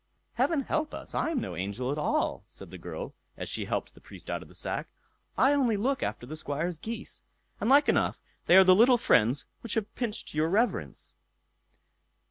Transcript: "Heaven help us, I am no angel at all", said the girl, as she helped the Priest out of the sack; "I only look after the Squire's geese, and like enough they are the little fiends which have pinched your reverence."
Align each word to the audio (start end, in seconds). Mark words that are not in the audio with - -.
"Heaven 0.33 0.61
help 0.61 0.95
us, 0.95 1.13
I 1.13 1.29
am 1.29 1.39
no 1.39 1.55
angel 1.55 1.91
at 1.91 1.97
all", 1.99 2.43
said 2.47 2.71
the 2.71 2.79
girl, 2.79 3.13
as 3.37 3.49
she 3.49 3.65
helped 3.65 3.93
the 3.93 4.01
Priest 4.01 4.31
out 4.31 4.41
of 4.41 4.47
the 4.47 4.55
sack; 4.55 4.87
"I 5.37 5.53
only 5.53 5.77
look 5.77 6.01
after 6.01 6.25
the 6.25 6.35
Squire's 6.35 6.79
geese, 6.79 7.21
and 7.59 7.69
like 7.69 7.87
enough 7.87 8.17
they 8.47 8.57
are 8.57 8.63
the 8.63 8.73
little 8.73 8.97
fiends 8.97 9.45
which 9.59 9.75
have 9.75 9.93
pinched 9.93 10.33
your 10.33 10.49
reverence." 10.49 11.13